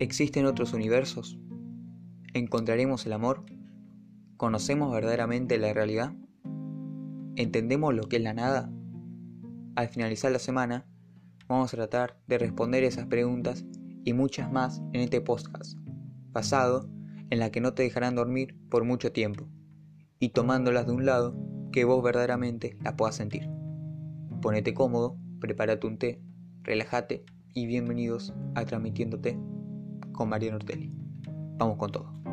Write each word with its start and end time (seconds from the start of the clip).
¿Existen 0.00 0.44
otros 0.44 0.72
universos? 0.72 1.38
¿Encontraremos 2.32 3.06
el 3.06 3.12
amor? 3.12 3.44
¿Conocemos 4.36 4.92
verdaderamente 4.92 5.56
la 5.56 5.72
realidad? 5.72 6.14
¿Entendemos 7.36 7.94
lo 7.94 8.08
que 8.08 8.16
es 8.16 8.22
la 8.22 8.34
nada? 8.34 8.72
Al 9.76 9.86
finalizar 9.86 10.32
la 10.32 10.40
semana, 10.40 10.84
vamos 11.46 11.72
a 11.72 11.76
tratar 11.76 12.18
de 12.26 12.38
responder 12.38 12.82
esas 12.82 13.06
preguntas 13.06 13.64
y 14.02 14.14
muchas 14.14 14.50
más 14.50 14.82
en 14.92 15.00
este 15.00 15.20
podcast, 15.20 15.78
basado 16.32 16.90
en 17.30 17.38
la 17.38 17.52
que 17.52 17.60
no 17.60 17.74
te 17.74 17.84
dejarán 17.84 18.16
dormir 18.16 18.58
por 18.70 18.82
mucho 18.82 19.12
tiempo, 19.12 19.48
y 20.18 20.30
tomándolas 20.30 20.86
de 20.86 20.92
un 20.92 21.06
lado 21.06 21.36
que 21.70 21.84
vos 21.84 22.02
verdaderamente 22.02 22.76
las 22.82 22.94
puedas 22.94 23.14
sentir. 23.14 23.48
Ponete 24.42 24.74
cómodo, 24.74 25.16
prepárate 25.38 25.86
un 25.86 25.98
té, 25.98 26.20
relájate 26.64 27.24
y 27.52 27.66
bienvenidos 27.66 28.34
a 28.56 28.64
Transmitiéndote 28.64 29.38
con 30.14 30.30
Mariano 30.30 30.56
Ortelli. 30.56 30.90
Vamos 31.58 31.76
con 31.76 31.92
todo. 31.92 32.23